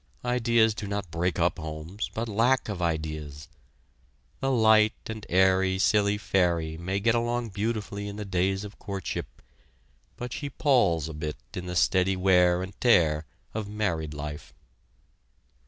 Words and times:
Ideas 0.25 0.73
do 0.73 0.87
not 0.87 1.11
break 1.11 1.37
up 1.37 1.59
homes, 1.59 2.09
but 2.15 2.27
lack 2.27 2.69
of 2.69 2.81
ideas. 2.81 3.47
The 4.39 4.49
light 4.51 4.95
and 5.05 5.27
airy 5.29 5.77
silly 5.77 6.17
fairy 6.17 6.75
may 6.75 6.99
get 6.99 7.13
along 7.13 7.49
beautifully 7.49 8.07
in 8.07 8.15
the 8.15 8.25
days 8.25 8.63
of 8.63 8.79
courtship, 8.79 9.43
but 10.17 10.33
she 10.33 10.49
palls 10.49 11.07
a 11.07 11.13
bit 11.13 11.37
in 11.53 11.67
the 11.67 11.75
steady 11.75 12.15
wear 12.15 12.63
and 12.63 12.73
tear 12.81 13.27
of 13.53 13.67
married 13.69 14.15
life. 14.15 14.55